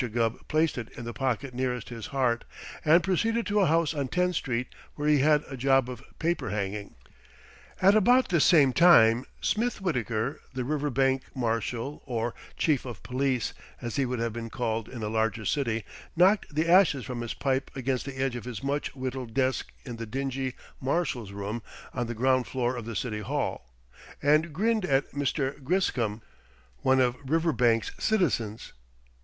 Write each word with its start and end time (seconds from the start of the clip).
Gubb 0.11 0.47
placed 0.47 0.79
it 0.79 0.89
in 0.97 1.05
the 1.05 1.13
pocket 1.13 1.53
nearest 1.53 1.89
his 1.89 2.07
heart 2.07 2.43
and 2.83 3.03
proceeded 3.03 3.45
to 3.45 3.59
a 3.59 3.67
house 3.67 3.93
on 3.93 4.07
Tenth 4.07 4.35
Street 4.35 4.65
where 4.95 5.07
he 5.07 5.19
had 5.19 5.43
a 5.47 5.55
job 5.55 5.87
of 5.91 6.03
paper 6.17 6.49
hanging. 6.49 6.95
At 7.79 7.93
about 7.95 8.29
this 8.29 8.43
same 8.43 8.73
time 8.73 9.25
Smith 9.41 9.79
Wittaker, 9.79 10.39
the 10.55 10.63
Riverbank 10.63 11.21
Marshal 11.35 12.01
or 12.07 12.33
Chief 12.57 12.83
of 12.83 13.03
Police, 13.03 13.53
as 13.79 13.97
he 13.97 14.07
would 14.07 14.17
have 14.17 14.33
been 14.33 14.49
called 14.49 14.89
in 14.89 15.03
a 15.03 15.07
larger 15.07 15.45
city 15.45 15.83
knocked 16.15 16.55
the 16.55 16.67
ashes 16.67 17.05
from 17.05 17.21
his 17.21 17.35
pipe 17.35 17.69
against 17.75 18.05
the 18.07 18.17
edge 18.17 18.35
of 18.35 18.45
his 18.45 18.63
much 18.63 18.95
whittled 18.95 19.35
desk 19.35 19.71
in 19.85 19.97
the 19.97 20.07
dingy 20.07 20.55
Marshal's 20.79 21.31
room 21.31 21.61
on 21.93 22.07
the 22.07 22.15
ground 22.15 22.47
floor 22.47 22.75
of 22.75 22.85
the 22.85 22.95
City 22.95 23.19
Hall, 23.19 23.69
and 24.19 24.51
grinned 24.51 24.83
at 24.83 25.11
Mr. 25.11 25.63
Griscom, 25.63 26.23
one 26.77 26.99
of 26.99 27.15
Riverbank's 27.23 27.91
citizens. 27.99 28.73